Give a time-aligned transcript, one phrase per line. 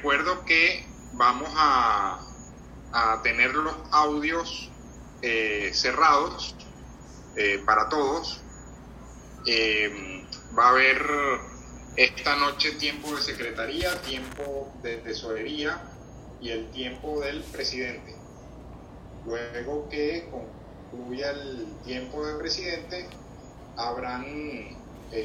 [0.00, 2.18] recuerdo que vamos a,
[2.90, 4.70] a tener los audios
[5.20, 6.54] eh, cerrados
[7.36, 8.40] eh, para todos.
[9.46, 10.24] Eh,
[10.58, 11.02] va a haber
[11.98, 15.82] esta noche tiempo de secretaría, tiempo de tesorería
[16.40, 18.16] y el tiempo del presidente.
[19.26, 23.06] Luego que concluya el tiempo del presidente,
[23.76, 24.78] habrán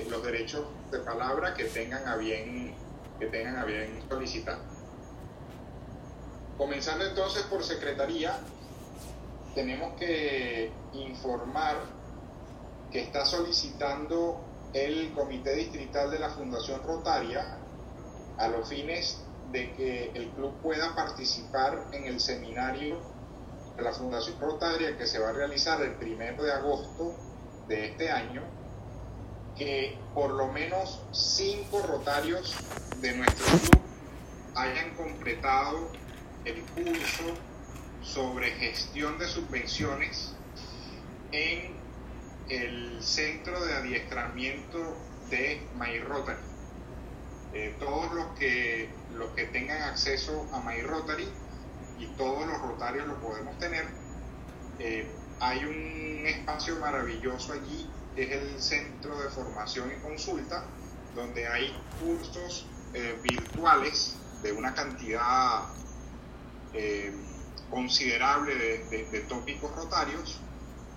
[0.10, 2.76] los derechos de palabra que tengan a bien,
[3.20, 4.58] que tengan a bien solicitar.
[6.58, 8.40] Comenzando entonces por secretaría,
[9.54, 11.78] tenemos que informar
[12.92, 14.42] que está solicitando
[14.74, 17.58] el Comité Distrital de la Fundación Rotaria
[18.38, 23.00] a los fines de que el club pueda participar en el seminario
[23.78, 27.16] de la Fundación Rotaria que se va a realizar el primero de agosto
[27.68, 28.44] de este año,
[29.58, 32.56] que por lo menos cinco rotarios
[33.02, 33.82] de nuestro club
[34.56, 35.92] hayan completado
[36.46, 37.24] el curso
[38.02, 40.34] sobre gestión de subvenciones
[41.32, 41.74] en
[42.50, 44.96] el centro de adiestramiento
[45.30, 46.40] de My Rotary.
[47.54, 51.28] Eh, todos los que, los que tengan acceso a My Rotary
[51.98, 53.86] y todos los rotarios lo podemos tener,
[54.80, 55.10] eh,
[55.40, 60.66] hay un espacio maravilloso allí, es el centro de formación y consulta,
[61.16, 65.64] donde hay cursos eh, virtuales de una cantidad
[67.70, 68.56] considerable
[68.90, 70.40] de, tópicos rotarios.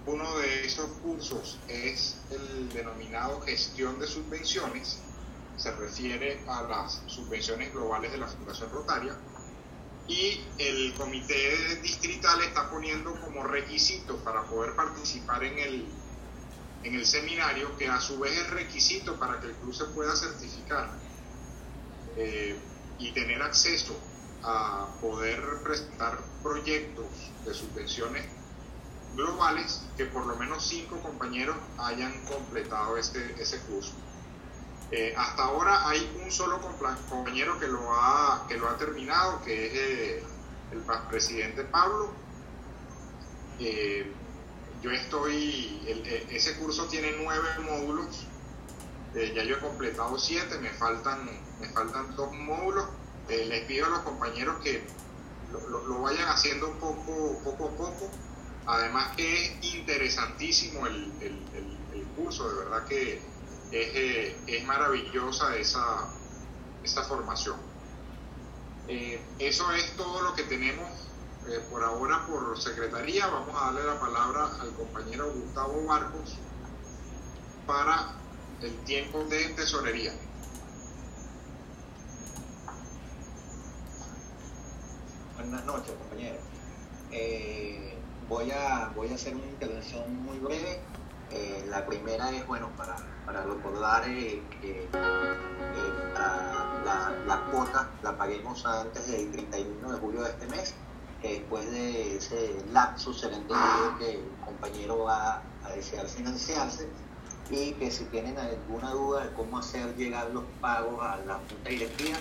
[0.07, 5.01] Uno de esos cursos es el denominado gestión de subvenciones,
[5.57, 9.17] se refiere a las subvenciones globales de la Fundación Rotaria,
[10.07, 15.87] y el comité distrital está poniendo como requisito para poder participar en el,
[16.85, 20.15] en el seminario, que a su vez es requisito para que el club se pueda
[20.15, 20.91] certificar
[22.17, 22.59] eh,
[22.99, 23.99] y tener acceso
[24.43, 27.07] a poder presentar proyectos
[27.45, 28.25] de subvenciones
[29.15, 33.93] globales que por lo menos cinco compañeros hayan completado este, ese curso.
[34.91, 36.61] Eh, hasta ahora hay un solo
[37.11, 40.25] compañero que lo ha, que lo ha terminado, que es eh,
[40.73, 42.13] el presidente Pablo.
[44.83, 45.81] Yo estoy,
[46.31, 48.27] ese curso tiene nueve módulos,
[49.15, 51.29] ya yo he completado siete, me faltan,
[51.61, 52.87] me faltan dos módulos
[53.29, 54.83] eh, les pido a los compañeros que
[55.53, 58.11] lo, vayan haciendo poco, poco a poco.
[58.67, 61.13] Además que es interesantísimo el,
[62.17, 63.15] curso, de verdad que
[63.71, 66.11] es, eh, maravillosa esa,
[66.83, 67.57] esa formación.
[68.89, 70.89] Eh, eso es todo lo que tenemos
[71.71, 73.27] por ahora por secretaría.
[73.27, 76.37] Vamos a darle la palabra al compañero Gustavo Marcos
[77.67, 78.13] para
[78.61, 80.13] el tiempo de tesorería.
[85.37, 86.41] Buenas noches, compañeros.
[87.13, 87.97] Eh,
[88.29, 90.81] voy, a, voy a hacer una intervención muy breve.
[91.31, 94.89] Eh, la primera es, bueno, para, para recordar eh, que
[96.15, 100.75] la, la, cuota la paguemos antes del 31 de julio de este mes,
[101.21, 106.89] que después de ese lapso se le entendido que el compañero va a desear financiarse
[107.51, 111.71] y que si tienen alguna duda de cómo hacer llegar los pagos a la Junta
[111.71, 112.19] Directiva,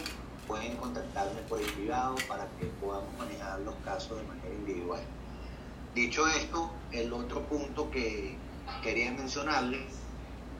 [0.47, 5.01] pueden contactarme por el privado para que podamos manejar los casos de manera individual.
[5.93, 8.37] Dicho esto, el otro punto que
[8.81, 9.93] quería mencionarles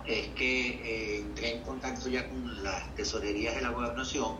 [0.06, 4.36] es que eh, entré en contacto ya con las tesorerías de la gobernación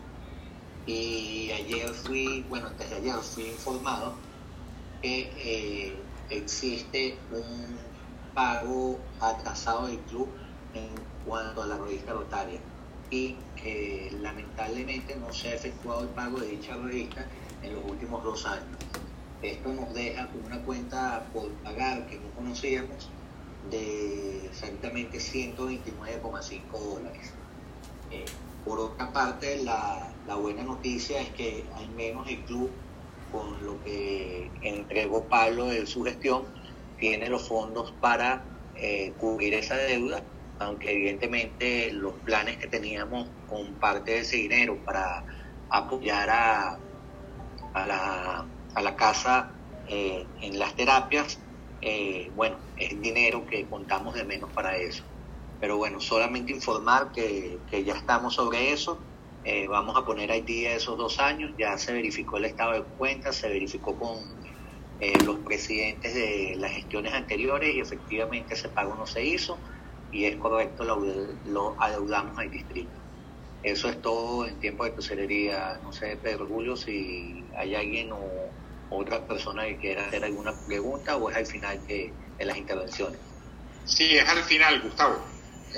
[0.88, 4.14] y ayer fui, bueno, antes de ayer fui informado
[5.02, 5.94] que eh,
[6.30, 7.76] existe un
[8.32, 10.28] pago atrasado del club
[10.72, 10.88] en
[11.26, 12.58] cuanto a la revista rotaria
[13.10, 17.26] y que lamentablemente no se ha efectuado el pago de dicha revista
[17.62, 18.78] en los últimos dos años.
[19.42, 23.10] Esto nos deja con una cuenta por pagar que no conocíamos
[23.70, 27.32] de exactamente 129,5 dólares.
[28.68, 32.70] Por otra parte, la, buena noticia es que al menos el club,
[33.32, 36.44] con lo que entregó Pablo de su gestión,
[36.98, 38.44] tiene los fondos para
[38.74, 40.22] eh, cubrir esa deuda
[40.58, 45.24] aunque evidentemente los planes que teníamos con parte de ese dinero para
[45.70, 46.78] apoyar a,
[47.72, 47.86] a,
[48.82, 49.50] la, casa
[49.88, 51.38] eh, en las terapias,
[51.80, 55.04] eh, bueno, es dinero que contamos de menos para eso.
[55.60, 58.98] Pero bueno, solamente informar que, ya estamos sobre eso.
[59.44, 61.52] Eh, vamos a poner ahí día esos dos años.
[61.58, 64.38] Ya se verificó el estado de cuenta, se verificó con
[65.24, 69.56] los presidentes de las gestiones anteriores y efectivamente ese pago no se hizo
[70.10, 71.00] y es correcto, lo,
[71.46, 72.90] lo adeudamos al distrito.
[73.62, 75.80] Eso es todo en tiempo de tesorería.
[75.82, 78.18] No sé, Pedro Julio, si hay alguien o
[78.90, 83.18] otra persona que quiera hacer alguna pregunta o es al final de, las intervenciones.
[83.84, 85.18] Sí, es al final, Gustavo.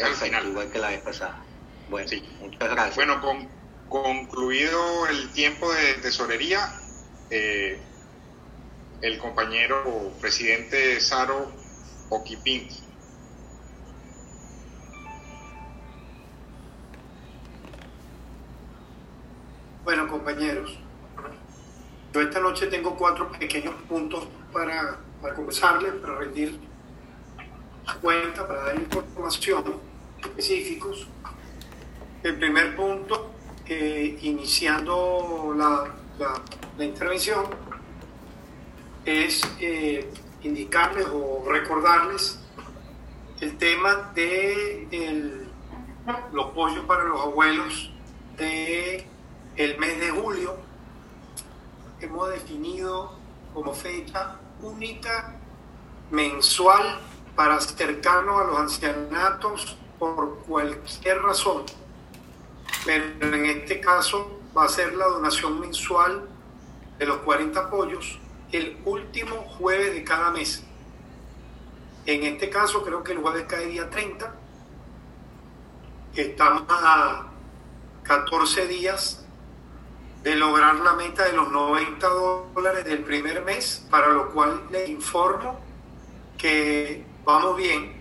[0.03, 0.49] Al final.
[0.49, 1.43] Igual que la vez pasada.
[1.89, 2.23] Bueno, sí.
[2.41, 2.97] muchas gracias.
[2.97, 3.49] Bueno, con,
[3.89, 6.73] concluido el tiempo de tesorería,
[7.31, 7.81] eh,
[9.03, 11.51] el compañero presidente Saro
[12.09, 12.77] Oquipinti.
[19.83, 20.79] Bueno, compañeros,
[22.13, 26.61] yo esta noche tengo cuatro pequeños puntos para, para conversarles, para rendir
[27.95, 29.81] cuenta, para dar información
[30.21, 31.09] específicos.
[32.23, 33.33] El primer punto,
[33.67, 35.95] eh, iniciando la,
[36.77, 37.47] la, intervención,
[39.05, 40.11] es eh,
[40.43, 42.39] indicarles o recordarles
[43.41, 45.47] el tema de
[46.33, 47.91] los pollos para los abuelos
[48.37, 49.07] de
[49.57, 50.57] el mes de julio
[52.01, 53.13] hemos definido
[53.53, 55.37] como fecha única
[56.11, 56.99] mensual
[57.35, 61.65] para acercarnos a los ancianatos por cualquier razón.
[62.85, 63.05] Pero
[63.35, 66.29] en este caso va a ser la donación mensual
[66.99, 68.19] de los 40 pollos
[68.53, 70.65] el último jueves de cada mes.
[72.06, 74.35] En este caso creo que el jueves cae día 30.
[76.15, 77.27] Estamos a
[78.03, 79.25] 14 días
[80.23, 84.88] de lograr la meta de los 90 dólares del primer mes, para lo cual les
[84.88, 85.61] informo
[86.37, 87.93] que vamos bien,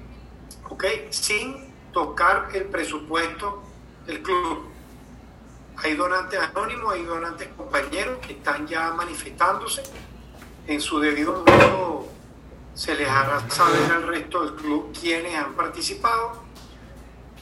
[0.69, 0.85] ¿ok?
[1.09, 3.63] Sin tocar el presupuesto
[4.05, 4.65] del club.
[5.77, 9.83] Hay donantes anónimos, hay donantes compañeros que están ya manifestándose.
[10.67, 12.07] En su debido modo
[12.73, 16.43] se les hará saber al resto del club quienes han participado.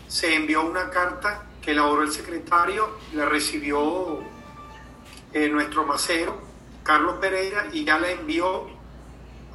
[0.07, 4.19] Se envió una carta que elaboró el secretario, la recibió
[5.33, 6.39] eh, nuestro macero,
[6.83, 8.76] Carlos Pereira, y ya le envió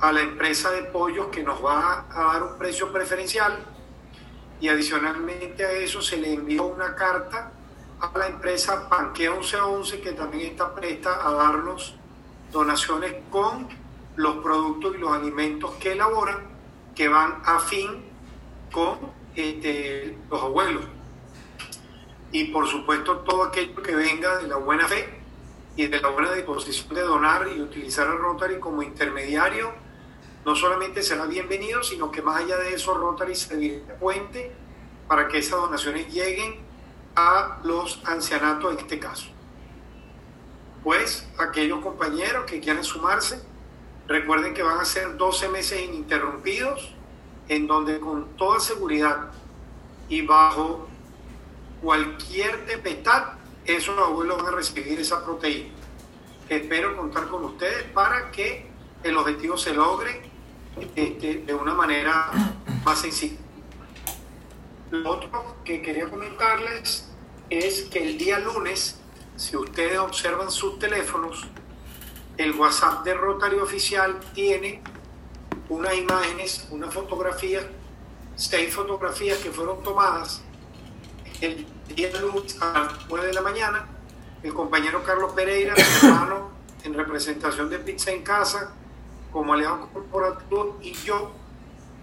[0.02, 3.56] a la empresa de pollos que nos va a dar un precio preferencial
[4.60, 7.52] y adicionalmente a eso se le envió una carta
[8.00, 11.94] a la empresa Panque 1111 que también está presta a darnos
[12.50, 13.68] donaciones con
[14.16, 16.50] los productos y los alimentos que elaboran
[16.96, 18.04] que van a fin
[18.72, 18.98] con
[19.36, 20.84] este, los abuelos.
[22.32, 25.22] Y por supuesto todo aquello que venga de la buena fe
[25.76, 29.81] y de la buena disposición de donar y utilizar a Rotary como intermediario,
[30.44, 34.52] no solamente será bienvenido, sino que más allá de eso Rotary servirá puente
[35.06, 36.56] para que esas donaciones lleguen
[37.14, 39.28] a los ancianatos en este caso.
[40.82, 43.40] Pues aquellos compañeros que quieran sumarse,
[44.08, 46.92] recuerden que van a ser 12 meses ininterrumpidos,
[47.48, 49.30] en donde con toda seguridad
[50.08, 50.88] y bajo
[51.80, 53.34] cualquier tempestad
[53.64, 55.70] esos abuelos van a recibir esa proteína.
[56.48, 58.66] Espero contar con ustedes para que
[59.04, 60.31] el objetivo se logre
[60.96, 62.30] este, de una manera
[62.84, 63.36] más sencilla.
[64.90, 67.08] Lo otro que quería comentarles
[67.50, 69.00] es que el día lunes,
[69.36, 71.46] si ustedes observan sus teléfonos,
[72.36, 74.82] el WhatsApp de Rotary Oficial tiene
[75.68, 77.64] unas imágenes, unas fotografías,
[78.36, 80.42] seis fotografías que fueron tomadas
[81.40, 83.86] el día lunes a las 9 de la mañana,
[84.42, 86.50] el compañero Carlos Pereira, mi hermano,
[86.84, 88.74] en representación de Pizza en Casa,
[89.32, 91.32] como aliado corporativo, y yo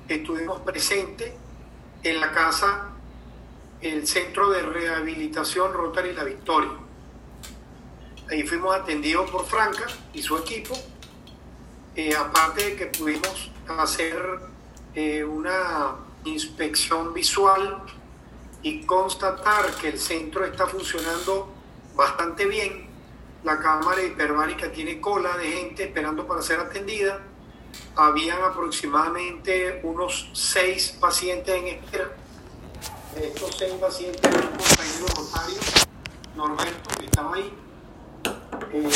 [0.08, 1.34] estuvimos presentes
[2.04, 2.90] en la casa,
[3.82, 6.72] el Centro de Rehabilitación Rotary La Victoria.
[8.30, 10.76] Ahí fuimos atendidos por Franca y su equipo,
[11.96, 14.40] eh, aparte de que pudimos hacer
[14.96, 15.96] eh, una
[16.26, 17.84] inspección visual
[18.62, 21.54] y constatar que el centro está funcionando
[21.96, 22.89] bastante bien.
[23.44, 27.20] La cámara hiperbárica tiene cola de gente esperando para ser atendida.
[27.96, 32.12] Habían aproximadamente unos seis pacientes en espera.
[33.16, 35.88] Estos seis pacientes eran compañeros rotarios,
[36.36, 37.54] Norberto, que estaba ahí.
[38.74, 38.90] Eh,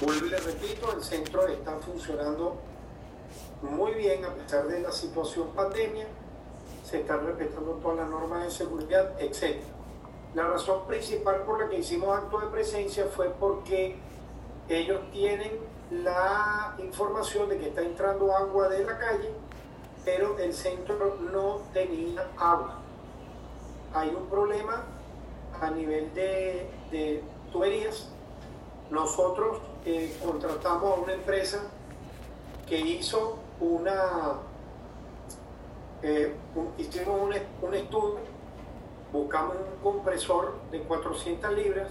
[0.00, 2.60] vuelvo y le repito, el centro está funcionando
[3.62, 6.06] muy bien a pesar de la situación pandemia
[6.88, 9.60] se están respetando todas las normas de seguridad, etc.
[10.34, 13.96] La razón principal por la que hicimos acto de presencia fue porque
[14.68, 15.58] ellos tienen
[15.90, 19.30] la información de que está entrando agua de la calle,
[20.04, 22.78] pero el centro no tenía agua.
[23.94, 24.84] Hay un problema
[25.60, 28.08] a nivel de, de tuberías.
[28.90, 31.62] Nosotros eh, contratamos a una empresa
[32.66, 34.40] que hizo una
[36.02, 36.32] eh,
[36.78, 37.20] hicimos
[37.62, 38.20] un, estudio
[39.12, 41.90] buscamos un compresor de 400 libras,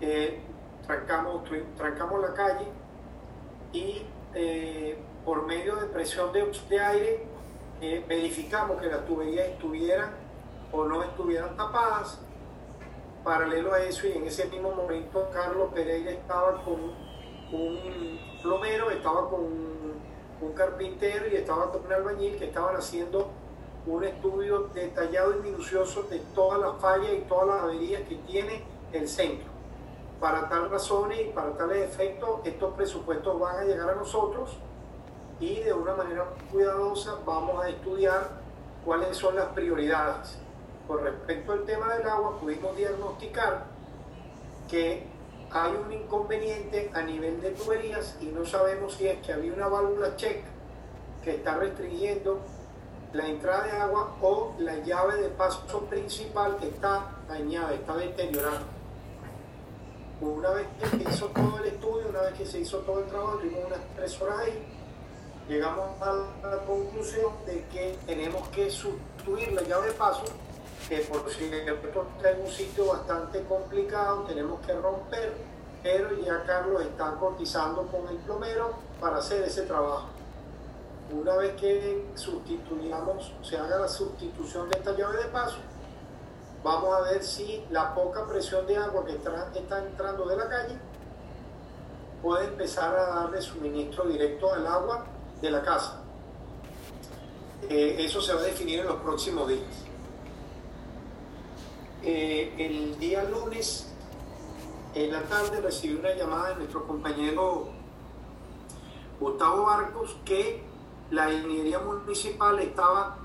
[0.00, 0.40] eh,
[0.86, 1.42] trancamos,
[1.76, 2.66] trancamos la calle
[3.72, 4.02] y
[4.34, 7.26] eh, por medio de presión de, de aire
[7.80, 10.10] eh, verificamos que las tuberías estuvieran
[10.72, 12.20] o no estuvieran tapadas.
[13.24, 16.80] Paralelo a eso y en ese mismo momento Carlos Pereira estaba con
[17.52, 19.40] un plomero, estaba con
[20.40, 23.30] un carpintero y estaba con un albañil que estaban haciendo
[23.86, 28.62] un estudio detallado y minucioso de todas las fallas y todas las averías que tiene
[28.92, 29.48] el centro.
[30.20, 34.56] Para tal razones y para tales efectos, estos presupuestos van a llegar a nosotros
[35.40, 38.28] y de una manera cuidadosa vamos a estudiar
[38.84, 40.36] cuáles son las prioridades.
[40.86, 43.64] Con respecto al tema del agua, pudimos diagnosticar
[44.68, 45.06] que
[45.50, 49.68] hay un inconveniente a nivel de tuberías y no sabemos si es que había una
[49.68, 50.44] válvula check
[51.24, 52.40] que está restringiendo
[53.12, 58.62] la entrada de agua o la llave de paso principal que está dañada, está deteriorada.
[60.20, 63.06] Una vez que se hizo todo el estudio, una vez que se hizo todo el
[63.06, 64.66] trabajo, tuvimos unas tres horas ahí,
[65.48, 70.24] llegamos a la conclusión de que tenemos que sustituir la llave de paso,
[70.88, 75.32] que por cierto está en un sitio bastante complicado, tenemos que romper,
[75.82, 80.19] pero ya Carlos está cotizando con el plomero para hacer ese trabajo.
[81.12, 85.56] Una vez que sustituyamos, se haga la sustitución de esta llave de paso,
[86.62, 90.76] vamos a ver si la poca presión de agua que está, entrando de la calle
[92.22, 95.04] puede empezar a darle suministro directo al agua
[95.40, 96.00] de la casa.
[97.68, 99.60] Eh, eso se va a definir en los próximos días.
[102.04, 103.88] Eh, el día lunes,
[104.94, 107.68] en la tarde, recibí una llamada de nuestro compañero
[109.18, 110.69] Gustavo Barcos que
[111.10, 113.16] la ingeniería municipal estaba,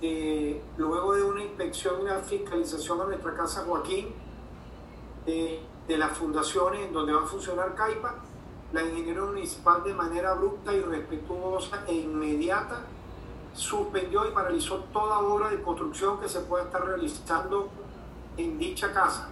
[0.00, 4.14] eh, luego de una inspección y una fiscalización a nuestra casa Joaquín,
[5.26, 8.14] de las fundaciones en donde va a funcionar CAIPA,
[8.72, 12.82] la ingeniería municipal de manera abrupta y respetuosa e inmediata
[13.52, 17.68] suspendió y paralizó toda obra de construcción que se pueda estar realizando
[18.36, 19.28] en dicha casa.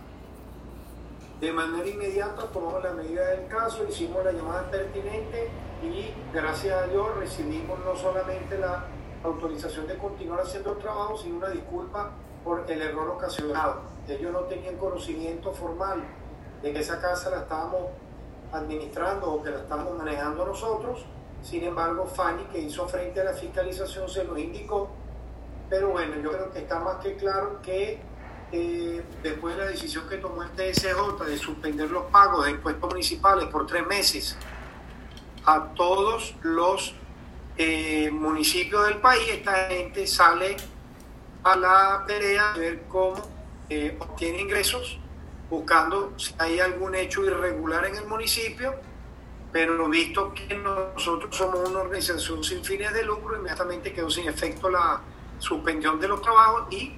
[1.41, 5.51] De manera inmediata tomamos la medida del caso, hicimos la llamada pertinente
[5.83, 8.85] y gracias a Dios recibimos no solamente la
[9.23, 12.11] autorización de continuar haciendo el trabajo, sino una disculpa
[12.45, 13.83] por el error ocasionado.
[14.09, 16.03] Ellos no tenían conocimiento formal
[16.63, 17.91] de que esa casa la estábamos
[18.53, 21.05] administrando o que la estábamos manejando nosotros.
[21.43, 24.89] Sin embargo, Fanny, que hizo frente a la fiscalización, se nos indicó.
[25.69, 28.01] Pero bueno, yo creo que está más que claro que
[28.51, 32.91] eh, después de la decisión que tomó el TSJ de suspender los pagos de impuestos
[32.91, 34.37] municipales por tres meses
[35.45, 36.95] a todos los
[37.57, 40.57] eh, municipios del país, esta gente sale
[41.43, 43.17] a la pelea de ver cómo
[43.69, 44.99] eh, obtiene ingresos,
[45.51, 48.75] buscando si hay algún hecho irregular en el municipio,
[49.51, 54.71] pero visto que nosotros somos una organización sin fines de lucro, inmediatamente quedó sin efecto
[54.71, 55.01] la
[55.39, 56.95] suspensión de los trabajos y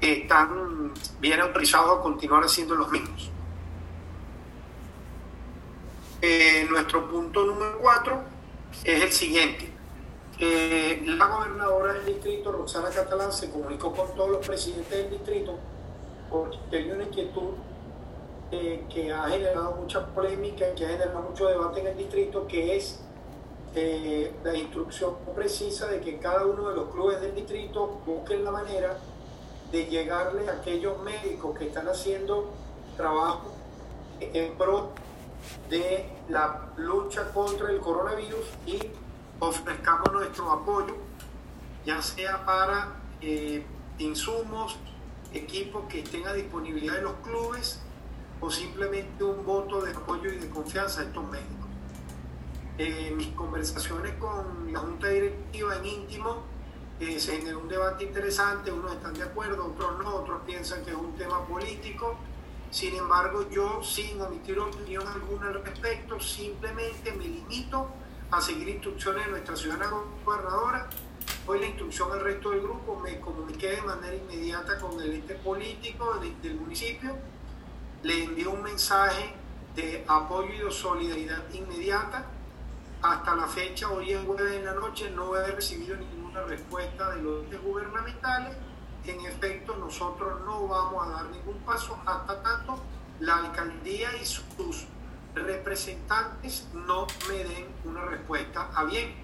[0.00, 3.30] están bien autorizados a continuar haciendo los mismos.
[6.20, 8.22] Eh, nuestro punto número cuatro
[8.82, 9.70] es el siguiente.
[10.40, 15.56] Eh, la gobernadora del distrito, Roxana Catalán, se comunicó con todos los presidentes del distrito
[16.28, 17.50] porque hay una inquietud
[18.50, 22.76] eh, que ha generado mucha polémica, que ha generado mucho debate en el distrito, que
[22.76, 23.00] es
[24.42, 28.98] la instrucción precisa de que cada uno de los clubes del distrito busquen la manera
[29.70, 32.50] de llegarle a aquellos médicos que están haciendo
[32.96, 33.52] trabajo
[34.20, 34.90] en pro
[35.68, 38.78] de la lucha contra el coronavirus y
[39.38, 40.96] ofrezcamos nuestro apoyo,
[41.84, 43.64] ya sea para eh,
[43.98, 44.76] insumos,
[45.32, 47.80] equipos que estén a disponibilidad de los clubes
[48.40, 51.66] o simplemente un voto de apoyo y de confianza a estos médicos.
[52.78, 56.42] En mis conversaciones con la Junta Directiva en íntimo,
[57.00, 60.90] eh, se generó un debate interesante, unos están de acuerdo, otros no, otros piensan que
[60.90, 62.16] es un tema político
[62.70, 67.88] sin embargo, yo sin omitir opinión alguna al respecto, simplemente me limito
[68.30, 69.90] a seguir instrucciones de nuestra ciudadana
[70.24, 70.88] gobernadora.
[71.46, 75.34] Hoy la instrucción al resto del grupo, me comuniqué de manera inmediata con el ente
[75.36, 77.16] político del municipio,
[78.02, 79.32] le envié un mensaje
[79.74, 82.26] de apoyo y de solidaridad inmediata.
[83.00, 87.22] Hasta la fecha, hoy es jueves en la noche, no he recibido ninguna respuesta de
[87.22, 88.56] los gubernamentales
[89.04, 92.78] en efecto nosotros no vamos a dar ningún paso hasta tanto
[93.20, 94.86] la alcaldía y sus
[95.34, 99.14] representantes no me den una respuesta a bien.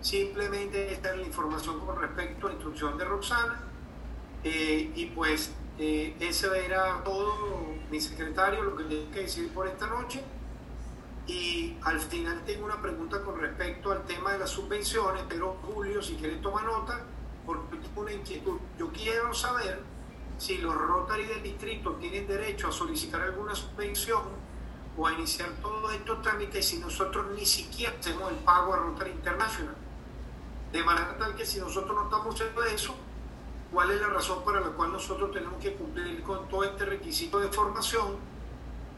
[0.00, 3.60] Simplemente esta es la información con respecto a la instrucción de Roxana.
[4.44, 9.68] Eh, y pues eh, ese era todo, mi secretario, lo que tenía que decir por
[9.68, 10.22] esta noche.
[11.26, 16.02] Y al final tengo una pregunta con respecto al tema de las subvenciones, pero Julio,
[16.02, 17.04] si quieres toma nota,
[18.02, 18.58] una inquietud.
[18.78, 19.80] Yo quiero saber
[20.38, 24.22] si los Rotary del distrito tienen derecho a solicitar alguna subvención
[24.96, 29.12] o a iniciar todos estos trámites si nosotros ni siquiera hacemos el pago a Rotary
[29.12, 29.74] International.
[30.72, 32.94] De manera tal que si nosotros no estamos haciendo eso,
[33.72, 37.38] ¿cuál es la razón para la cual nosotros tenemos que cumplir con todo este requisito
[37.38, 38.16] de formación?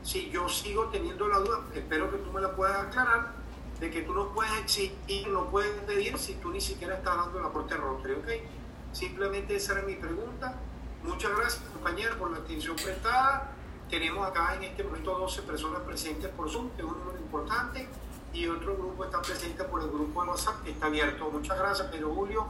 [0.03, 3.33] Si yo sigo teniendo la duda, espero que tú me la puedas aclarar,
[3.81, 7.39] de que tú no puedes exigir, no puedes pedir si tú ni siquiera estás dando
[7.39, 8.64] el aporte a Rotary, ¿ok?
[8.95, 10.55] Simplemente esa era mi pregunta.
[11.03, 13.51] Muchas gracias, compañeros, por la atención prestada.
[13.91, 17.89] Tenemos acá en este momento 12 personas presentes por Zoom, que es un número importante,
[18.33, 21.29] y otro grupo está presente por el grupo de WhatsApp, que está abierto.
[21.29, 22.47] Muchas gracias, Pedro Julio.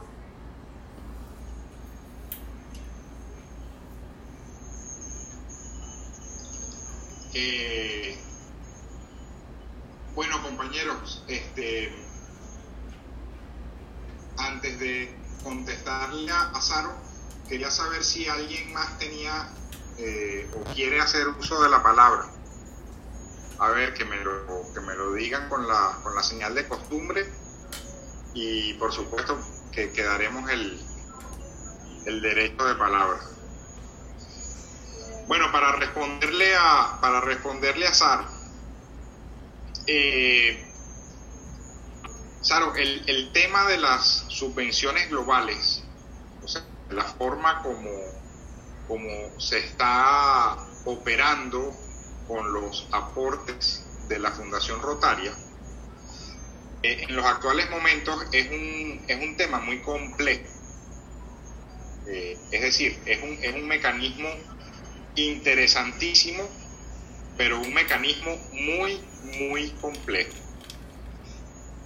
[7.33, 8.17] Eh,
[10.13, 11.91] bueno, compañeros, este,
[14.37, 16.91] antes de contestarle a Saro,
[17.47, 19.47] quería saber si alguien más tenía
[19.99, 22.25] eh, o quiere hacer uso de la palabra.
[23.59, 26.67] A ver, que me lo, que me lo digan con la, con la señal de
[26.67, 27.31] costumbre
[28.33, 29.39] y por supuesto
[29.71, 30.81] que, quedaremos el,
[32.07, 33.19] el derecho de palabra.
[35.27, 38.25] Bueno, para responderle a, para responderle a Saro,
[39.85, 40.74] eh,
[42.45, 45.83] Saro, el, el tema de las subvenciones globales,
[46.43, 47.89] o sea, la forma como
[48.87, 49.09] como
[49.39, 51.73] se está operando
[52.27, 55.33] con los aportes de la Fundación Rotaria,
[56.83, 60.45] eh, en los actuales momentos es un, es un tema muy complejo.
[62.05, 64.29] Eh, es decir, es un, es un mecanismo
[65.15, 66.47] interesantísimo,
[67.37, 69.01] pero un mecanismo muy,
[69.39, 70.44] muy complejo.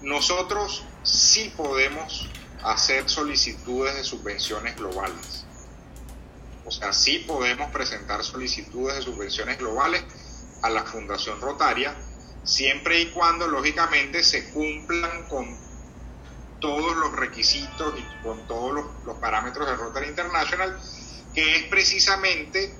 [0.02, 2.30] Nosotros sí podemos
[2.64, 5.46] hacer solicitudes de subvenciones globales
[6.70, 10.04] o sea, sí podemos presentar solicitudes de subvenciones globales
[10.62, 11.96] a la Fundación Rotaria,
[12.44, 15.58] siempre y cuando, lógicamente, se cumplan con
[16.60, 20.80] todos los requisitos y con todos los, parámetros de Rotary International,
[21.34, 22.72] que es precisamente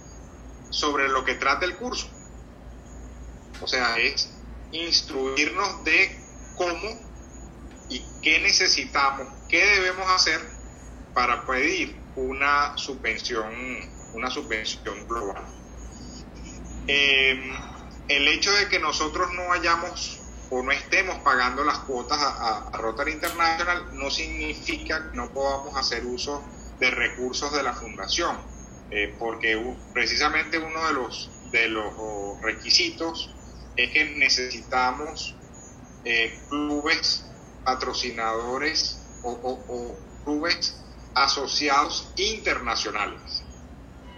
[0.69, 2.08] sobre lo que trata el curso.
[3.60, 4.29] O sea, es
[4.71, 6.15] instruirnos de
[6.58, 7.08] cómo
[7.89, 10.39] y qué necesitamos, qué debemos hacer
[11.13, 13.52] para pedir una subvención,
[14.13, 15.43] una subvención global.
[16.88, 17.52] Em,
[18.08, 23.12] el hecho de que nosotros no hayamos o no estemos pagando las cuotas a, Rotary
[23.12, 26.43] International no significa que no podamos hacer uso
[26.80, 28.38] de recursos de la fundación,
[28.89, 33.36] eh, porque precisamente uno de los, de los requisitos
[33.75, 35.36] es que necesitamos
[36.06, 37.28] eh, clubes
[37.63, 40.75] patrocinadores o, o clubes
[41.13, 43.43] asociados internacionales.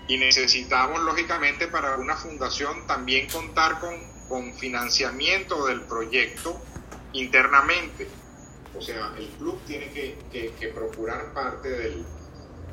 [0.08, 3.95] Y necesitamos, lógicamente, para una fundación también contar con,
[4.27, 6.60] con financiamiento del proyecto
[7.13, 8.08] internamente.
[8.77, 12.06] O sea, el club tiene que, que, procurar parte del,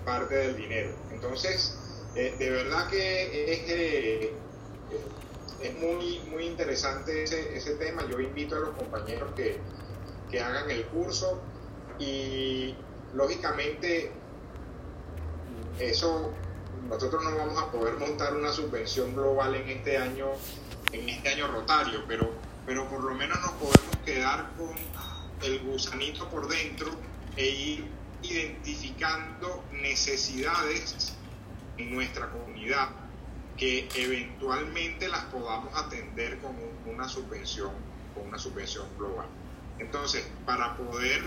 [0.04, 0.90] parte del dinero.
[1.12, 1.76] Entonces,
[2.14, 4.32] eh, de verdad que es, eh,
[5.62, 8.06] es muy, muy interesante ese, ese, tema.
[8.08, 9.58] Yo invito a los compañeros que,
[10.30, 11.40] que hagan el curso
[11.98, 12.74] y
[13.14, 14.12] lógicamente
[15.78, 16.32] eso
[16.88, 20.28] nosotros no vamos a poder montar una subvención global en este año
[20.92, 22.30] en este año rotario pero
[22.66, 24.74] pero por lo menos nos podemos quedar con
[25.42, 26.90] el gusanito por dentro
[27.36, 27.88] e ir
[28.22, 31.14] identificando necesidades
[31.76, 32.88] en nuestra comunidad
[33.56, 36.54] que eventualmente las podamos atender con
[36.86, 37.70] una subvención
[38.14, 39.26] con una subvención global
[39.78, 41.22] entonces para poder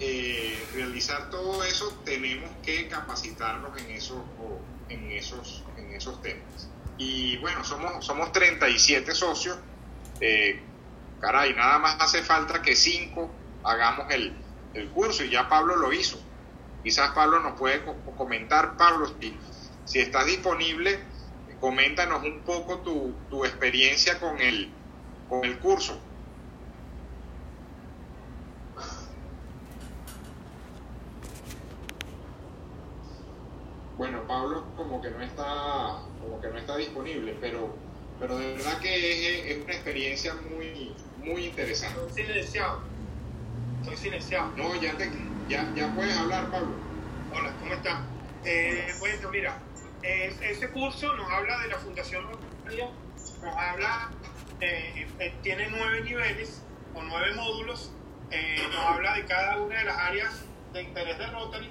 [0.00, 4.18] eh, realizar todo eso, tenemos que capacitarnos en esos,
[4.88, 6.68] en esos, en esos temas.
[6.98, 9.56] Y bueno, somos, somos 37 socios.
[10.20, 10.60] Eh,
[11.20, 13.30] caray, nada más hace falta que 5
[13.62, 14.34] hagamos el,
[14.74, 16.20] el, curso y ya Pablo lo hizo.
[16.82, 17.82] Quizás Pablo nos puede
[18.16, 19.36] comentar, Pablo, si,
[19.84, 20.98] si estás disponible,
[21.60, 24.70] coméntanos un poco tu, tu experiencia con el,
[25.28, 25.98] con el curso.
[34.04, 37.74] bueno, Pablo como que no está, como que no está disponible, pero,
[38.20, 41.98] pero de verdad que es, una experiencia muy, muy interesante.
[41.98, 42.82] Soy silenciado.
[43.86, 44.52] Soy silenciado.
[44.54, 45.10] No, ya, te,
[45.48, 46.74] ya, ya puedes hablar, Pablo.
[47.32, 48.00] Hola, ¿cómo estás?
[48.44, 49.58] Eh, bueno, mira,
[50.02, 52.90] eh, ese curso nos habla de la Fundación Rotario,
[53.42, 54.10] nos habla,
[54.60, 56.62] eh, eh, tiene nueve niveles
[56.94, 57.92] o nueve módulos,
[58.30, 61.70] eh, nos habla de cada una de las áreas de interés de Rotary,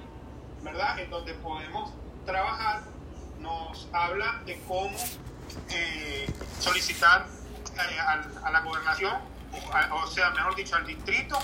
[0.64, 0.98] ¿verdad?
[0.98, 1.94] En donde podemos
[2.26, 2.84] trabajar,
[3.40, 4.98] nos habla de cómo
[5.70, 7.26] eh, solicitar
[7.76, 9.14] eh, a, la gobernación,
[9.92, 11.38] o, sea, mejor dicho, al distrito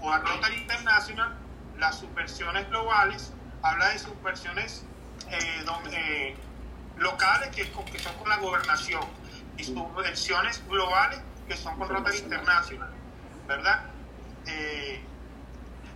[0.00, 1.36] o a Rotary International,
[1.78, 3.32] las subversiones globales,
[3.62, 4.84] habla de subversiones
[5.30, 6.36] eh,
[6.96, 7.64] locales que,
[7.98, 9.02] son con la gobernación
[9.56, 12.90] y subversiones globales que son con Rotary International,
[13.46, 13.84] ¿verdad?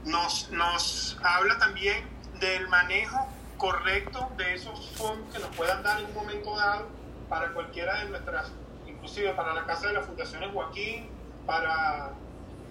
[0.05, 2.05] Nos, nos habla también
[2.41, 6.87] del manejo correcto de esos fondos que nos puedan dar en un momento dado
[7.29, 8.51] para cualquiera de nuestras,
[8.87, 11.09] inclusive para la Casa de las Fundaciones Joaquín,
[11.45, 12.13] para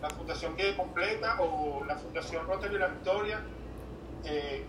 [0.01, 3.41] la Fundación Vida Completa o la Fundación Rotary La Victoria,
[4.23, 4.65] eh,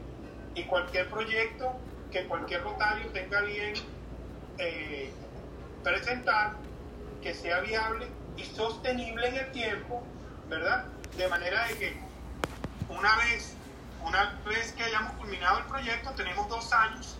[0.55, 1.73] y cualquier proyecto
[2.11, 3.75] que cualquier rotario tenga bien
[4.59, 5.11] eh,
[5.85, 6.55] presentar,
[7.23, 10.03] que sea viable y sostenible en el tiempo,
[10.49, 10.85] ¿verdad?
[11.17, 11.97] De manera de que
[12.89, 13.55] una vez,
[14.03, 17.19] una vez que hayamos culminado el proyecto, tenemos dos años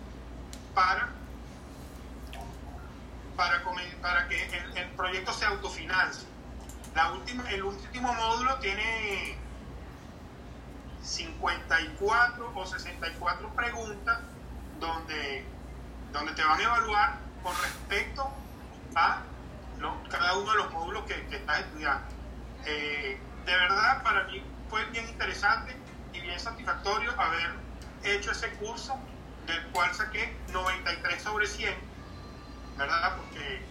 [0.73, 1.09] para,
[3.35, 4.43] para, que
[4.75, 6.27] el, proyecto se autofinancie.
[6.95, 9.37] La última, el último módulo tiene
[11.03, 14.19] 54 o 64 preguntas
[14.79, 15.45] donde,
[16.11, 18.29] donde te van a evaluar con respecto
[18.95, 19.21] a
[20.09, 22.05] cada uno de los módulos que, que estás estudiando.
[22.65, 25.75] Eh, de verdad, para mí fue bien interesante
[26.19, 27.49] y bien satisfactorio haber
[28.03, 28.95] hecho ese curso,
[29.45, 31.73] del cual saqué 93 sobre 100,
[32.77, 33.15] ¿verdad?
[33.17, 33.61] Porque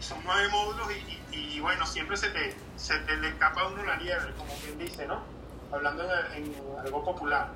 [0.00, 0.94] son nueve módulos y,
[1.36, 4.78] y- y, bueno, siempre se te, se te le escapa uno la liebre, como quien
[4.78, 5.22] dice, ¿no?
[5.72, 7.48] Hablando en, en algo popular.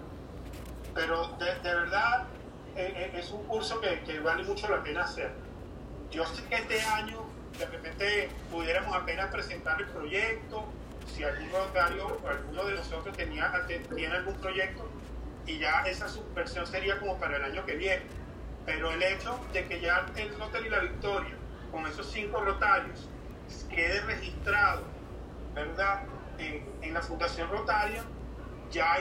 [0.94, 2.24] Pero de, de verdad
[2.76, 5.32] eh, eh, es un curso que, que vale mucho la pena hacer.
[6.10, 7.22] Yo sé que este año
[7.58, 10.64] de repente pudiéramos apenas presentar el proyecto,
[11.06, 14.88] si algún notario o alguno de nosotros tenía, tiene algún proyecto,
[15.46, 18.02] y ya esa subversión sería como para el año que viene.
[18.66, 21.34] Pero el hecho de que ya el Rotary La Victoria,
[21.72, 23.08] con esos cinco rotarios,
[23.68, 24.82] quede registrado,
[25.54, 26.02] ¿verdad?,
[26.38, 28.02] en, en la Fundación Rotaria,
[28.70, 28.98] ya hay